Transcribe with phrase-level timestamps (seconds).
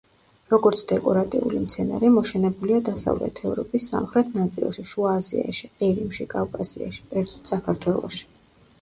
[0.51, 8.31] როგორც დეკორატიული მცენარე მოშენებულია დასავლეთ ევროპის სამხრეთ ნაწილში, შუა აზიაში, ყირიმში, კავკასიაში, კერძოდ, საქართველოში.